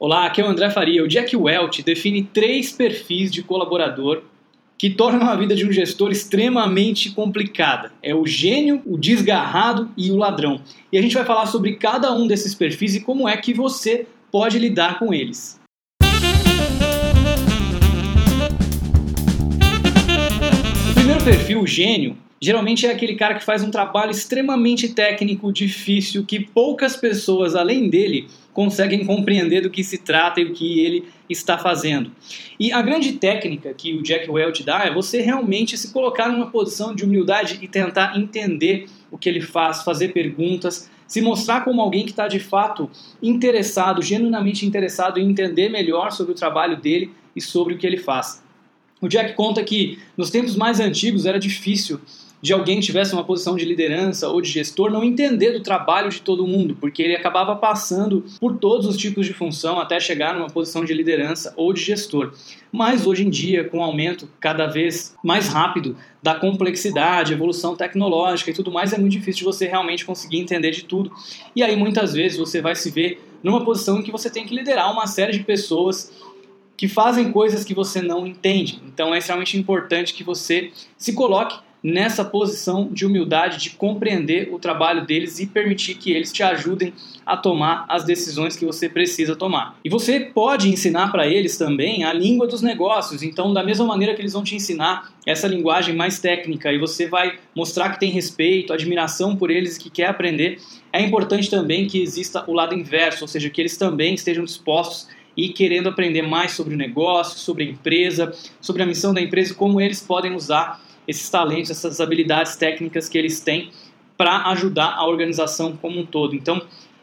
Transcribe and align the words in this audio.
Olá, 0.00 0.26
aqui 0.26 0.40
é 0.40 0.44
o 0.44 0.46
André 0.46 0.70
Faria. 0.70 1.02
O 1.02 1.08
Jack 1.08 1.36
Welch 1.36 1.82
define 1.82 2.22
três 2.22 2.70
perfis 2.70 3.32
de 3.32 3.42
colaborador 3.42 4.22
que 4.78 4.90
tornam 4.90 5.28
a 5.28 5.34
vida 5.34 5.56
de 5.56 5.66
um 5.66 5.72
gestor 5.72 6.12
extremamente 6.12 7.10
complicada. 7.10 7.90
É 8.00 8.14
o 8.14 8.24
gênio, 8.24 8.80
o 8.86 8.96
desgarrado 8.96 9.90
e 9.96 10.12
o 10.12 10.16
ladrão. 10.16 10.62
E 10.92 10.98
a 10.98 11.02
gente 11.02 11.16
vai 11.16 11.24
falar 11.24 11.46
sobre 11.46 11.74
cada 11.74 12.14
um 12.14 12.28
desses 12.28 12.54
perfis 12.54 12.94
e 12.94 13.00
como 13.00 13.28
é 13.28 13.36
que 13.36 13.52
você 13.52 14.06
pode 14.30 14.56
lidar 14.56 15.00
com 15.00 15.12
eles. 15.12 15.58
O 20.90 20.94
primeiro 20.94 21.24
perfil, 21.24 21.60
o 21.60 21.66
gênio, 21.66 22.16
geralmente 22.40 22.86
é 22.86 22.92
aquele 22.92 23.16
cara 23.16 23.34
que 23.34 23.44
faz 23.44 23.64
um 23.64 23.70
trabalho 23.72 24.12
extremamente 24.12 24.90
técnico, 24.90 25.52
difícil, 25.52 26.24
que 26.24 26.38
poucas 26.38 26.96
pessoas 26.96 27.56
além 27.56 27.90
dele 27.90 28.28
conseguem 28.58 29.06
compreender 29.06 29.60
do 29.60 29.70
que 29.70 29.84
se 29.84 29.98
trata 29.98 30.40
e 30.40 30.44
o 30.44 30.52
que 30.52 30.80
ele 30.80 31.04
está 31.30 31.56
fazendo. 31.56 32.10
E 32.58 32.72
a 32.72 32.82
grande 32.82 33.12
técnica 33.12 33.72
que 33.72 33.94
o 33.94 34.02
Jack 34.02 34.28
Welch 34.28 34.64
dá 34.64 34.80
é 34.84 34.92
você 34.92 35.20
realmente 35.20 35.78
se 35.78 35.92
colocar 35.92 36.28
numa 36.28 36.50
posição 36.50 36.92
de 36.92 37.04
humildade 37.04 37.60
e 37.62 37.68
tentar 37.68 38.18
entender 38.18 38.88
o 39.12 39.16
que 39.16 39.28
ele 39.28 39.40
faz, 39.40 39.84
fazer 39.84 40.08
perguntas, 40.08 40.90
se 41.06 41.20
mostrar 41.20 41.60
como 41.60 41.80
alguém 41.80 42.02
que 42.02 42.10
está 42.10 42.26
de 42.26 42.40
fato 42.40 42.90
interessado, 43.22 44.02
genuinamente 44.02 44.66
interessado 44.66 45.20
em 45.20 45.30
entender 45.30 45.68
melhor 45.68 46.10
sobre 46.10 46.32
o 46.32 46.34
trabalho 46.34 46.76
dele 46.76 47.12
e 47.36 47.40
sobre 47.40 47.74
o 47.74 47.78
que 47.78 47.86
ele 47.86 47.98
faz. 47.98 48.42
O 49.00 49.06
Jack 49.06 49.34
conta 49.34 49.62
que 49.62 50.00
nos 50.16 50.30
tempos 50.30 50.56
mais 50.56 50.80
antigos 50.80 51.26
era 51.26 51.38
difícil 51.38 52.00
de 52.40 52.52
alguém 52.52 52.80
tivesse 52.80 53.12
uma 53.12 53.24
posição 53.24 53.56
de 53.56 53.64
liderança 53.64 54.28
ou 54.28 54.40
de 54.40 54.48
gestor 54.48 54.90
não 54.90 55.02
entender 55.02 55.52
do 55.52 55.60
trabalho 55.60 56.08
de 56.08 56.22
todo 56.22 56.46
mundo, 56.46 56.76
porque 56.80 57.02
ele 57.02 57.16
acabava 57.16 57.56
passando 57.56 58.24
por 58.40 58.56
todos 58.58 58.86
os 58.86 58.96
tipos 58.96 59.26
de 59.26 59.32
função 59.32 59.78
até 59.80 59.98
chegar 59.98 60.34
numa 60.34 60.48
posição 60.48 60.84
de 60.84 60.94
liderança 60.94 61.52
ou 61.56 61.72
de 61.72 61.80
gestor. 61.80 62.32
Mas 62.70 63.06
hoje 63.06 63.26
em 63.26 63.30
dia, 63.30 63.64
com 63.64 63.78
o 63.78 63.82
aumento 63.82 64.28
cada 64.38 64.66
vez 64.66 65.16
mais 65.22 65.48
rápido 65.48 65.96
da 66.22 66.34
complexidade, 66.34 67.32
evolução 67.32 67.74
tecnológica 67.74 68.50
e 68.50 68.54
tudo 68.54 68.70
mais, 68.70 68.92
é 68.92 68.98
muito 68.98 69.12
difícil 69.12 69.44
você 69.44 69.66
realmente 69.66 70.04
conseguir 70.04 70.38
entender 70.38 70.70
de 70.70 70.84
tudo. 70.84 71.10
E 71.56 71.62
aí 71.62 71.76
muitas 71.76 72.12
vezes 72.12 72.38
você 72.38 72.60
vai 72.60 72.74
se 72.74 72.90
ver 72.90 73.20
numa 73.42 73.64
posição 73.64 73.98
em 73.98 74.02
que 74.02 74.12
você 74.12 74.30
tem 74.30 74.44
que 74.44 74.54
liderar 74.54 74.92
uma 74.92 75.06
série 75.06 75.32
de 75.32 75.40
pessoas 75.40 76.12
que 76.76 76.86
fazem 76.86 77.32
coisas 77.32 77.64
que 77.64 77.74
você 77.74 78.00
não 78.00 78.24
entende. 78.24 78.80
Então 78.86 79.12
é 79.12 79.18
extremamente 79.18 79.58
importante 79.58 80.14
que 80.14 80.22
você 80.22 80.70
se 80.96 81.12
coloque 81.12 81.58
nessa 81.82 82.24
posição 82.24 82.88
de 82.90 83.06
humildade, 83.06 83.58
de 83.58 83.70
compreender 83.70 84.48
o 84.52 84.58
trabalho 84.58 85.06
deles 85.06 85.38
e 85.38 85.46
permitir 85.46 85.94
que 85.94 86.10
eles 86.10 86.32
te 86.32 86.42
ajudem 86.42 86.92
a 87.24 87.36
tomar 87.36 87.84
as 87.88 88.04
decisões 88.04 88.56
que 88.56 88.64
você 88.64 88.88
precisa 88.88 89.36
tomar. 89.36 89.78
E 89.84 89.88
você 89.88 90.20
pode 90.20 90.68
ensinar 90.68 91.12
para 91.12 91.26
eles 91.26 91.56
também 91.56 92.04
a 92.04 92.12
língua 92.12 92.46
dos 92.46 92.62
negócios, 92.62 93.22
então, 93.22 93.52
da 93.52 93.62
mesma 93.62 93.84
maneira 93.84 94.14
que 94.14 94.20
eles 94.20 94.32
vão 94.32 94.42
te 94.42 94.56
ensinar 94.56 95.12
essa 95.26 95.46
linguagem 95.46 95.94
mais 95.94 96.18
técnica 96.18 96.72
e 96.72 96.78
você 96.78 97.06
vai 97.06 97.38
mostrar 97.54 97.90
que 97.90 98.00
tem 98.00 98.10
respeito, 98.10 98.72
admiração 98.72 99.36
por 99.36 99.50
eles 99.50 99.76
e 99.76 99.80
que 99.80 99.90
quer 99.90 100.06
aprender, 100.06 100.58
é 100.92 101.02
importante 101.02 101.50
também 101.50 101.86
que 101.86 102.00
exista 102.00 102.44
o 102.46 102.52
lado 102.52 102.74
inverso, 102.74 103.24
ou 103.24 103.28
seja, 103.28 103.50
que 103.50 103.60
eles 103.60 103.76
também 103.76 104.14
estejam 104.14 104.44
dispostos 104.44 105.08
e 105.36 105.50
querendo 105.50 105.88
aprender 105.88 106.22
mais 106.22 106.52
sobre 106.52 106.74
o 106.74 106.76
negócio, 106.76 107.38
sobre 107.38 107.62
a 107.62 107.66
empresa, 107.68 108.32
sobre 108.60 108.82
a 108.82 108.86
missão 108.86 109.14
da 109.14 109.20
empresa 109.20 109.52
e 109.52 109.54
como 109.54 109.80
eles 109.80 110.00
podem 110.00 110.34
usar 110.34 110.80
esses 111.08 111.28
talentos, 111.30 111.70
essas 111.70 112.00
habilidades 112.00 112.54
técnicas 112.54 113.08
que 113.08 113.16
eles 113.16 113.40
têm 113.40 113.70
para 114.16 114.48
ajudar 114.50 114.94
a 114.96 115.06
organização 115.06 115.76
como 115.76 116.00
um 116.00 116.06
todo. 116.06 116.34
Então, 116.34 116.60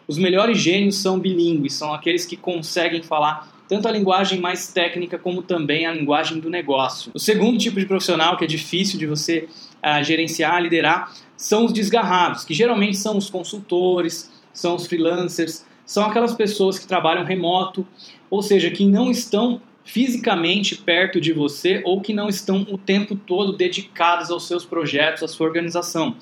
os 0.08 0.18
melhores 0.18 0.60
gênios 0.60 0.98
são 0.98 1.20
bilíngues, 1.20 1.74
são 1.74 1.94
aqueles 1.94 2.26
que 2.26 2.38
conseguem 2.38 3.02
falar 3.02 3.52
tanto 3.68 3.88
a 3.88 3.92
linguagem 3.92 4.40
mais 4.40 4.72
técnica 4.72 5.18
como 5.18 5.42
também 5.42 5.88
a 5.88 5.92
linguagem 5.92 6.40
do 6.40 6.50
negócio. 6.50 7.12
O 7.16 7.20
segundo 7.20 7.58
tipo 7.58 7.80
de 7.80 7.88
profissional 7.88 8.38
que 8.38 8.44
é 8.44 8.48
difícil 8.48 9.00
de 9.00 9.08
você 9.08 9.48
uh, 9.84 10.04
gerenciar, 10.04 10.62
liderar, 10.62 11.12
são 11.36 11.66
os 11.66 11.74
desgarrados, 11.74 12.46
que 12.46 12.54
geralmente 12.54 12.98
são 12.98 13.18
os 13.18 13.30
consultores, 13.30 14.32
são 14.54 14.76
os 14.76 14.86
freelancers, 14.86 15.66
são 15.86 16.06
aquelas 16.06 16.34
pessoas 16.34 16.78
que 16.78 16.88
trabalham 16.88 17.26
remoto, 17.26 17.86
ou 18.30 18.42
seja, 18.42 18.70
que 18.70 18.86
não 18.86 19.10
estão 19.10 19.62
fisicamente 19.86 20.76
perto 20.76 21.22
de 21.22 21.32
você 21.32 21.82
ou 21.86 22.02
que 22.02 22.12
não 22.12 22.28
estão 22.28 22.66
o 22.70 22.78
tempo 22.78 23.16
todo 23.16 23.54
dedicados 23.54 24.32
aos 24.32 24.48
seus 24.48 24.66
projetos, 24.66 25.24
à 25.24 25.28
sua 25.28 25.46
organização. 25.48 26.18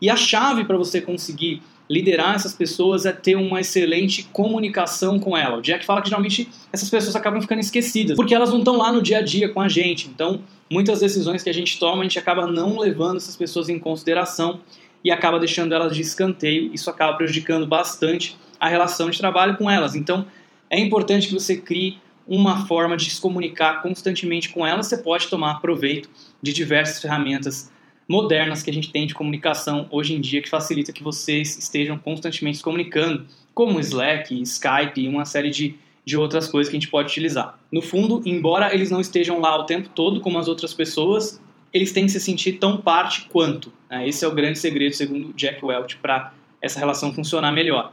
E 0.00 0.08
a 0.08 0.16
chave 0.16 0.64
para 0.64 0.78
você 0.78 1.00
conseguir 1.00 1.60
liderar 1.90 2.36
essas 2.36 2.54
pessoas 2.54 3.04
é 3.04 3.12
ter 3.12 3.34
uma 3.34 3.60
excelente 3.60 4.22
comunicação 4.32 5.18
com 5.18 5.36
ela. 5.36 5.58
O 5.58 5.60
Jack 5.60 5.84
fala 5.84 6.00
que 6.00 6.08
geralmente 6.08 6.48
essas 6.72 6.88
pessoas 6.88 7.16
acabam 7.16 7.42
ficando 7.42 7.58
esquecidas, 7.58 8.14
porque 8.14 8.32
elas 8.32 8.50
não 8.50 8.60
estão 8.60 8.76
lá 8.76 8.92
no 8.92 9.02
dia 9.02 9.18
a 9.18 9.22
dia 9.22 9.48
com 9.48 9.60
a 9.60 9.68
gente. 9.68 10.08
Então, 10.08 10.40
muitas 10.70 11.00
decisões 11.00 11.42
que 11.42 11.50
a 11.50 11.54
gente 11.54 11.80
toma, 11.80 12.02
a 12.02 12.04
gente 12.04 12.18
acaba 12.18 12.46
não 12.46 12.78
levando 12.78 13.16
essas 13.16 13.34
pessoas 13.34 13.68
em 13.68 13.78
consideração 13.78 14.60
e 15.02 15.10
acaba 15.10 15.40
deixando 15.40 15.74
elas 15.74 15.94
de 15.94 16.00
escanteio. 16.00 16.72
Isso 16.72 16.88
acaba 16.88 17.14
prejudicando 17.14 17.66
bastante 17.66 18.36
a 18.60 18.68
relação 18.68 19.10
de 19.10 19.18
trabalho 19.18 19.56
com 19.56 19.68
elas. 19.68 19.96
Então, 19.96 20.24
é 20.70 20.78
importante 20.78 21.26
que 21.26 21.34
você 21.34 21.56
crie 21.56 21.98
uma 22.26 22.66
forma 22.66 22.96
de 22.96 23.10
se 23.10 23.20
comunicar 23.20 23.82
constantemente 23.82 24.48
com 24.50 24.66
ela, 24.66 24.82
você 24.82 24.96
pode 24.96 25.28
tomar 25.28 25.60
proveito 25.60 26.08
de 26.40 26.52
diversas 26.52 27.00
ferramentas 27.00 27.70
modernas 28.08 28.62
que 28.62 28.70
a 28.70 28.72
gente 28.72 28.90
tem 28.90 29.06
de 29.06 29.14
comunicação 29.14 29.86
hoje 29.90 30.14
em 30.14 30.20
dia 30.20 30.42
que 30.42 30.48
facilita 30.48 30.92
que 30.92 31.02
vocês 31.02 31.56
estejam 31.56 31.96
constantemente 31.96 32.56
se 32.56 32.62
comunicando, 32.62 33.24
como 33.54 33.78
Slack, 33.78 34.34
Skype 34.42 35.00
e 35.00 35.08
uma 35.08 35.24
série 35.24 35.50
de, 35.50 35.76
de 36.04 36.16
outras 36.16 36.48
coisas 36.48 36.68
que 36.68 36.76
a 36.76 36.80
gente 36.80 36.90
pode 36.90 37.08
utilizar. 37.08 37.58
No 37.70 37.80
fundo, 37.80 38.20
embora 38.24 38.74
eles 38.74 38.90
não 38.90 39.00
estejam 39.00 39.38
lá 39.38 39.56
o 39.56 39.64
tempo 39.64 39.88
todo 39.90 40.20
como 40.20 40.38
as 40.38 40.48
outras 40.48 40.74
pessoas, 40.74 41.40
eles 41.72 41.92
têm 41.92 42.06
que 42.06 42.12
se 42.12 42.20
sentir 42.20 42.54
tão 42.54 42.78
parte 42.78 43.26
quanto. 43.28 43.72
Né? 43.88 44.08
Esse 44.08 44.24
é 44.24 44.28
o 44.28 44.34
grande 44.34 44.58
segredo, 44.58 44.94
segundo 44.94 45.32
Jack 45.34 45.64
Welch, 45.64 45.96
para 45.98 46.32
essa 46.60 46.78
relação 46.78 47.14
funcionar 47.14 47.52
melhor. 47.52 47.92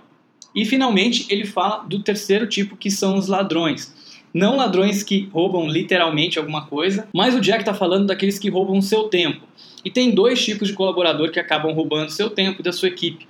E 0.55 0.65
finalmente 0.65 1.27
ele 1.29 1.45
fala 1.45 1.83
do 1.83 2.01
terceiro 2.01 2.47
tipo 2.47 2.75
que 2.75 2.89
são 2.89 3.17
os 3.17 3.27
ladrões. 3.27 3.93
Não 4.37 4.55
ladrões 4.55 5.01
que 5.01 5.27
roubam 5.33 5.67
literalmente 5.67 6.37
alguma 6.37 6.67
coisa, 6.67 7.07
mas 7.11 7.33
o 7.33 7.41
Jack 7.41 7.61
está 7.61 7.73
falando 7.73 8.05
daqueles 8.05 8.37
que 8.37 8.51
roubam 8.51 8.79
seu 8.83 9.05
tempo. 9.05 9.47
E 9.83 9.89
tem 9.89 10.13
dois 10.13 10.45
tipos 10.45 10.67
de 10.67 10.75
colaborador 10.75 11.31
que 11.31 11.39
acabam 11.39 11.73
roubando 11.73 12.11
seu 12.11 12.29
tempo 12.29 12.61
da 12.61 12.71
sua 12.71 12.89
equipe. 12.89 13.27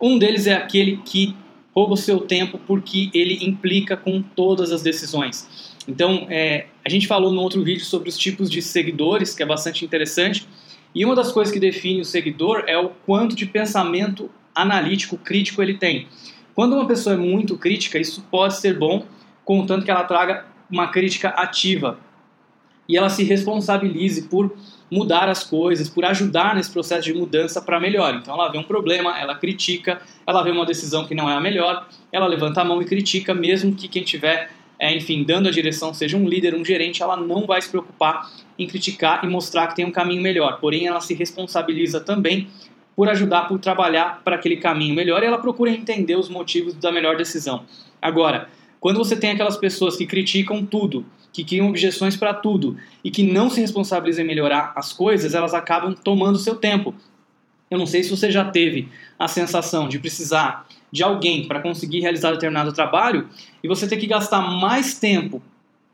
Um 0.00 0.16
deles 0.16 0.46
é 0.46 0.54
aquele 0.54 0.98
que 0.98 1.34
rouba 1.74 1.94
o 1.94 1.96
seu 1.96 2.20
tempo 2.20 2.56
porque 2.68 3.10
ele 3.12 3.44
implica 3.44 3.96
com 3.96 4.22
todas 4.22 4.70
as 4.70 4.80
decisões. 4.80 5.74
Então, 5.88 6.28
é, 6.30 6.66
a 6.84 6.88
gente 6.88 7.08
falou 7.08 7.32
no 7.32 7.40
outro 7.40 7.64
vídeo 7.64 7.84
sobre 7.84 8.08
os 8.08 8.16
tipos 8.16 8.48
de 8.48 8.62
seguidores, 8.62 9.34
que 9.34 9.42
é 9.42 9.46
bastante 9.46 9.84
interessante. 9.84 10.46
E 10.94 11.04
uma 11.04 11.16
das 11.16 11.32
coisas 11.32 11.52
que 11.52 11.58
define 11.58 12.00
o 12.00 12.04
seguidor 12.04 12.62
é 12.68 12.78
o 12.78 12.90
quanto 13.04 13.34
de 13.34 13.44
pensamento 13.44 14.30
analítico, 14.54 15.16
crítico 15.16 15.60
ele 15.60 15.74
tem. 15.74 16.06
Quando 16.54 16.74
uma 16.74 16.86
pessoa 16.86 17.16
é 17.16 17.18
muito 17.18 17.58
crítica, 17.58 17.98
isso 17.98 18.24
pode 18.30 18.56
ser 18.56 18.78
bom, 18.78 19.04
contanto 19.44 19.84
que 19.84 19.90
ela 19.90 20.04
traga 20.04 20.46
uma 20.70 20.88
crítica 20.88 21.28
ativa 21.28 21.98
e 22.88 22.96
ela 22.96 23.08
se 23.08 23.24
responsabilize 23.24 24.28
por 24.28 24.54
mudar 24.90 25.28
as 25.28 25.42
coisas, 25.42 25.88
por 25.88 26.04
ajudar 26.04 26.54
nesse 26.54 26.70
processo 26.70 27.02
de 27.02 27.14
mudança 27.14 27.60
para 27.60 27.80
melhor. 27.80 28.14
Então 28.14 28.34
ela 28.34 28.50
vê 28.50 28.58
um 28.58 28.62
problema, 28.62 29.18
ela 29.18 29.34
critica, 29.34 30.00
ela 30.26 30.42
vê 30.42 30.50
uma 30.50 30.66
decisão 30.66 31.06
que 31.06 31.14
não 31.14 31.28
é 31.28 31.34
a 31.34 31.40
melhor, 31.40 31.88
ela 32.12 32.26
levanta 32.26 32.60
a 32.60 32.64
mão 32.64 32.80
e 32.82 32.84
critica, 32.84 33.34
mesmo 33.34 33.74
que 33.74 33.88
quem 33.88 34.02
tiver, 34.02 34.50
é, 34.78 34.94
enfim, 34.94 35.24
dando 35.24 35.48
a 35.48 35.50
direção 35.50 35.94
seja 35.94 36.16
um 36.16 36.28
líder, 36.28 36.54
um 36.54 36.64
gerente, 36.64 37.02
ela 37.02 37.16
não 37.16 37.46
vai 37.46 37.60
se 37.62 37.68
preocupar 37.68 38.30
em 38.58 38.66
criticar 38.66 39.24
e 39.24 39.28
mostrar 39.28 39.68
que 39.68 39.76
tem 39.76 39.84
um 39.84 39.90
caminho 39.90 40.22
melhor. 40.22 40.58
Porém, 40.60 40.86
ela 40.86 41.00
se 41.00 41.14
responsabiliza 41.14 42.00
também 42.00 42.48
por 42.94 43.08
ajudar, 43.08 43.48
por 43.48 43.58
trabalhar 43.58 44.20
para 44.22 44.36
aquele 44.36 44.56
caminho 44.56 44.94
melhor 44.94 45.22
e 45.22 45.26
ela 45.26 45.38
procura 45.38 45.70
entender 45.70 46.16
os 46.16 46.28
motivos 46.28 46.74
da 46.74 46.92
melhor 46.92 47.16
decisão. 47.16 47.64
Agora, 48.00 48.48
quando 48.84 48.98
você 48.98 49.16
tem 49.16 49.30
aquelas 49.30 49.56
pessoas 49.56 49.96
que 49.96 50.04
criticam 50.04 50.62
tudo, 50.62 51.06
que 51.32 51.42
criam 51.42 51.70
objeções 51.70 52.18
para 52.18 52.34
tudo 52.34 52.76
e 53.02 53.10
que 53.10 53.22
não 53.22 53.48
se 53.48 53.58
responsabilizam 53.58 54.22
em 54.22 54.28
melhorar 54.28 54.74
as 54.76 54.92
coisas, 54.92 55.32
elas 55.32 55.54
acabam 55.54 55.94
tomando 55.94 56.38
seu 56.38 56.54
tempo. 56.54 56.94
Eu 57.70 57.78
não 57.78 57.86
sei 57.86 58.02
se 58.02 58.10
você 58.10 58.30
já 58.30 58.44
teve 58.44 58.90
a 59.18 59.26
sensação 59.26 59.88
de 59.88 59.98
precisar 59.98 60.66
de 60.92 61.02
alguém 61.02 61.48
para 61.48 61.62
conseguir 61.62 62.00
realizar 62.00 62.32
determinado 62.32 62.74
trabalho 62.74 63.26
e 63.62 63.68
você 63.68 63.88
ter 63.88 63.96
que 63.96 64.06
gastar 64.06 64.42
mais 64.42 64.98
tempo 64.98 65.42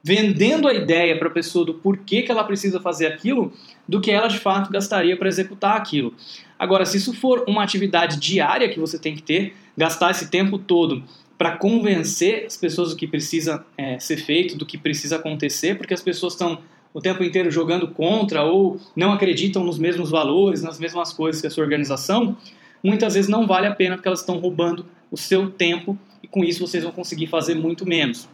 vendendo 0.02 0.66
a 0.66 0.74
ideia 0.74 1.16
para 1.16 1.28
a 1.28 1.32
pessoa 1.32 1.64
do 1.64 1.74
porquê 1.74 2.22
que 2.22 2.32
ela 2.32 2.42
precisa 2.42 2.80
fazer 2.80 3.06
aquilo 3.06 3.52
do 3.86 4.00
que 4.00 4.10
ela 4.10 4.26
de 4.26 4.40
fato 4.40 4.68
gastaria 4.68 5.16
para 5.16 5.28
executar 5.28 5.76
aquilo. 5.76 6.12
Agora, 6.58 6.84
se 6.84 6.96
isso 6.96 7.14
for 7.14 7.44
uma 7.46 7.62
atividade 7.62 8.18
diária 8.18 8.68
que 8.68 8.80
você 8.80 8.98
tem 8.98 9.14
que 9.14 9.22
ter, 9.22 9.54
gastar 9.76 10.10
esse 10.10 10.28
tempo 10.28 10.58
todo 10.58 11.04
para 11.40 11.52
convencer 11.52 12.44
as 12.44 12.54
pessoas 12.54 12.90
do 12.90 12.96
que 12.96 13.06
precisa 13.06 13.64
é, 13.78 13.98
ser 13.98 14.18
feito, 14.18 14.58
do 14.58 14.66
que 14.66 14.76
precisa 14.76 15.16
acontecer, 15.16 15.74
porque 15.78 15.94
as 15.94 16.02
pessoas 16.02 16.34
estão 16.34 16.58
o 16.92 17.00
tempo 17.00 17.24
inteiro 17.24 17.50
jogando 17.50 17.88
contra 17.88 18.42
ou 18.42 18.78
não 18.94 19.10
acreditam 19.10 19.64
nos 19.64 19.78
mesmos 19.78 20.10
valores, 20.10 20.62
nas 20.62 20.78
mesmas 20.78 21.14
coisas 21.14 21.40
que 21.40 21.46
a 21.46 21.50
sua 21.50 21.64
organização, 21.64 22.36
muitas 22.84 23.14
vezes 23.14 23.30
não 23.30 23.46
vale 23.46 23.66
a 23.66 23.74
pena 23.74 23.96
porque 23.96 24.06
elas 24.06 24.20
estão 24.20 24.36
roubando 24.38 24.84
o 25.10 25.16
seu 25.16 25.48
tempo 25.48 25.98
e 26.22 26.28
com 26.28 26.44
isso 26.44 26.60
vocês 26.60 26.84
vão 26.84 26.92
conseguir 26.92 27.28
fazer 27.28 27.54
muito 27.54 27.86
menos. 27.86 28.28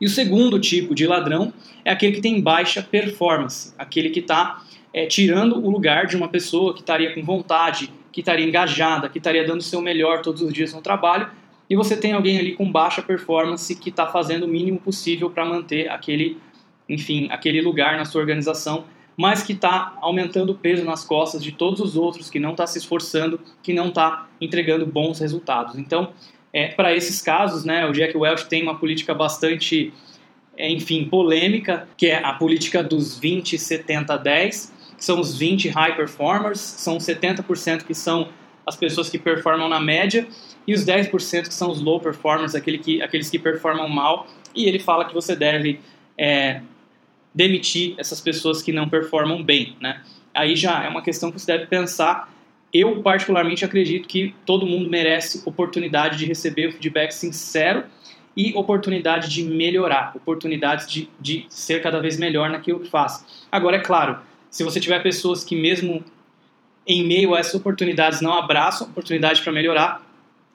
E 0.00 0.06
o 0.06 0.08
segundo 0.08 0.60
tipo 0.60 0.94
de 0.94 1.08
ladrão 1.08 1.52
é 1.84 1.90
aquele 1.90 2.12
que 2.12 2.20
tem 2.20 2.40
baixa 2.40 2.80
performance, 2.84 3.74
aquele 3.76 4.10
que 4.10 4.20
está 4.20 4.62
é, 4.94 5.06
tirando 5.06 5.56
o 5.56 5.68
lugar 5.68 6.06
de 6.06 6.16
uma 6.16 6.28
pessoa 6.28 6.72
que 6.72 6.82
estaria 6.82 7.12
com 7.16 7.24
vontade, 7.24 7.92
que 8.12 8.20
estaria 8.20 8.46
engajada, 8.46 9.08
que 9.08 9.18
estaria 9.18 9.44
dando 9.44 9.58
o 9.58 9.64
seu 9.64 9.80
melhor 9.80 10.22
todos 10.22 10.40
os 10.40 10.52
dias 10.52 10.72
no 10.72 10.80
trabalho, 10.80 11.41
e 11.68 11.76
você 11.76 11.96
tem 11.96 12.12
alguém 12.12 12.38
ali 12.38 12.54
com 12.54 12.70
baixa 12.70 13.02
performance 13.02 13.74
que 13.74 13.90
está 13.90 14.06
fazendo 14.06 14.44
o 14.44 14.48
mínimo 14.48 14.78
possível 14.78 15.30
para 15.30 15.44
manter 15.44 15.88
aquele, 15.90 16.38
enfim, 16.88 17.28
aquele 17.30 17.60
lugar 17.62 17.96
na 17.96 18.04
sua 18.04 18.20
organização, 18.20 18.84
mas 19.16 19.42
que 19.42 19.52
está 19.52 19.96
aumentando 20.00 20.50
o 20.50 20.54
peso 20.54 20.84
nas 20.84 21.04
costas 21.04 21.42
de 21.42 21.52
todos 21.52 21.80
os 21.80 21.96
outros, 21.96 22.30
que 22.30 22.38
não 22.38 22.52
está 22.52 22.66
se 22.66 22.78
esforçando, 22.78 23.40
que 23.62 23.72
não 23.72 23.88
está 23.88 24.28
entregando 24.40 24.86
bons 24.86 25.18
resultados. 25.18 25.76
Então, 25.78 26.12
é, 26.52 26.68
para 26.68 26.94
esses 26.94 27.20
casos, 27.22 27.64
né, 27.64 27.86
o 27.86 27.92
Jack 27.92 28.16
Welch 28.16 28.46
tem 28.46 28.62
uma 28.62 28.78
política 28.78 29.14
bastante, 29.14 29.92
é, 30.56 30.70
enfim, 30.70 31.04
polêmica, 31.04 31.88
que 31.96 32.06
é 32.06 32.22
a 32.24 32.32
política 32.34 32.82
dos 32.82 33.18
20, 33.18 33.58
70, 33.58 34.16
10, 34.18 34.72
que 34.96 35.04
são 35.04 35.18
os 35.18 35.36
20 35.36 35.68
high 35.70 35.96
performers, 35.96 36.60
são 36.60 36.98
70% 36.98 37.84
que 37.84 37.94
são 37.94 38.28
as 38.66 38.76
pessoas 38.76 39.08
que 39.08 39.18
performam 39.18 39.68
na 39.68 39.80
média, 39.80 40.26
e 40.66 40.74
os 40.74 40.84
10% 40.84 41.48
que 41.48 41.54
são 41.54 41.70
os 41.70 41.80
low 41.80 42.00
performers, 42.00 42.54
aquele 42.54 42.78
que, 42.78 43.02
aqueles 43.02 43.28
que 43.28 43.38
performam 43.38 43.88
mal, 43.88 44.26
e 44.54 44.66
ele 44.66 44.78
fala 44.78 45.04
que 45.04 45.14
você 45.14 45.34
deve 45.34 45.80
é, 46.16 46.60
demitir 47.34 47.94
essas 47.98 48.20
pessoas 48.20 48.62
que 48.62 48.72
não 48.72 48.88
performam 48.88 49.42
bem, 49.42 49.76
né? 49.80 50.02
Aí 50.34 50.56
já 50.56 50.84
é 50.84 50.88
uma 50.88 51.02
questão 51.02 51.30
que 51.30 51.38
você 51.38 51.52
deve 51.52 51.66
pensar. 51.66 52.32
Eu, 52.72 53.02
particularmente, 53.02 53.64
acredito 53.64 54.08
que 54.08 54.34
todo 54.46 54.66
mundo 54.66 54.88
merece 54.88 55.42
oportunidade 55.44 56.16
de 56.16 56.24
receber 56.24 56.68
o 56.68 56.72
feedback 56.72 57.12
sincero 57.12 57.84
e 58.34 58.54
oportunidade 58.54 59.28
de 59.28 59.42
melhorar, 59.42 60.12
oportunidades 60.16 60.90
de, 60.90 61.08
de 61.20 61.44
ser 61.50 61.82
cada 61.82 62.00
vez 62.00 62.18
melhor 62.18 62.48
naquilo 62.48 62.80
que 62.80 62.88
faz. 62.88 63.46
Agora, 63.50 63.76
é 63.76 63.80
claro, 63.80 64.18
se 64.50 64.64
você 64.64 64.80
tiver 64.80 65.02
pessoas 65.02 65.44
que 65.44 65.54
mesmo 65.54 66.02
em 66.86 67.06
meio 67.06 67.34
a 67.34 67.38
essas 67.38 67.54
oportunidades 67.54 68.20
não 68.20 68.32
abraçam 68.34 68.86
a 68.86 68.90
oportunidade 68.90 69.42
para 69.42 69.52
melhorar 69.52 70.04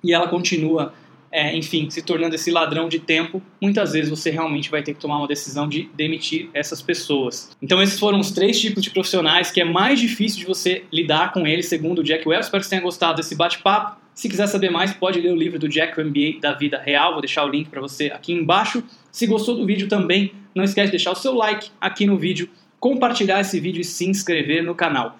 e 0.03 0.13
ela 0.13 0.27
continua 0.27 0.93
é, 1.31 1.55
enfim, 1.55 1.89
se 1.89 2.01
tornando 2.01 2.35
esse 2.35 2.49
ladrão 2.51 2.87
de 2.87 2.99
tempo, 2.99 3.41
muitas 3.61 3.93
vezes 3.93 4.09
você 4.09 4.29
realmente 4.29 4.71
vai 4.71 4.81
ter 4.81 4.93
que 4.93 4.99
tomar 4.99 5.17
uma 5.17 5.27
decisão 5.27 5.67
de 5.67 5.89
demitir 5.93 6.49
essas 6.53 6.81
pessoas. 6.81 7.55
Então 7.61 7.81
esses 7.81 7.99
foram 7.99 8.19
os 8.19 8.31
três 8.31 8.59
tipos 8.59 8.81
de 8.81 8.89
profissionais 8.89 9.51
que 9.51 9.61
é 9.61 9.65
mais 9.65 9.99
difícil 9.99 10.39
de 10.39 10.45
você 10.45 10.85
lidar 10.91 11.33
com 11.33 11.45
eles, 11.45 11.67
segundo 11.67 11.99
o 11.99 12.03
Jack 12.03 12.27
Welch. 12.27 12.45
Espero 12.45 12.61
que 12.61 12.67
você 12.67 12.69
tenha 12.71 12.81
gostado 12.81 13.17
desse 13.17 13.35
bate-papo. 13.35 13.99
Se 14.13 14.27
quiser 14.27 14.47
saber 14.47 14.71
mais, 14.71 14.93
pode 14.93 15.19
ler 15.21 15.31
o 15.31 15.35
livro 15.35 15.59
do 15.59 15.69
Jack, 15.69 15.99
o 15.99 16.03
MBA 16.03 16.39
da 16.41 16.53
vida 16.53 16.79
real. 16.79 17.11
Vou 17.11 17.21
deixar 17.21 17.45
o 17.45 17.49
link 17.49 17.69
para 17.69 17.81
você 17.81 18.05
aqui 18.07 18.33
embaixo. 18.33 18.83
Se 19.11 19.27
gostou 19.27 19.55
do 19.55 19.65
vídeo 19.65 19.87
também, 19.87 20.31
não 20.55 20.63
esquece 20.63 20.87
de 20.87 20.91
deixar 20.91 21.11
o 21.11 21.15
seu 21.15 21.35
like 21.35 21.69
aqui 21.79 22.07
no 22.07 22.17
vídeo, 22.17 22.49
compartilhar 22.79 23.41
esse 23.41 23.59
vídeo 23.59 23.81
e 23.81 23.83
se 23.83 24.09
inscrever 24.09 24.63
no 24.63 24.73
canal. 24.73 25.19